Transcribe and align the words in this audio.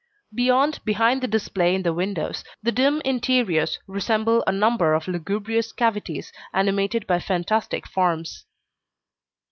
Beyond, 0.33 0.79
behind 0.83 1.21
the 1.21 1.27
display 1.27 1.75
in 1.75 1.83
the 1.83 1.93
windows, 1.93 2.43
the 2.63 2.71
dim 2.71 3.03
interiors 3.05 3.77
resemble 3.85 4.43
a 4.47 4.51
number 4.51 4.95
of 4.95 5.07
lugubrious 5.07 5.71
cavities 5.71 6.33
animated 6.55 7.05
by 7.05 7.19
fantastic 7.19 7.87
forms. 7.87 8.45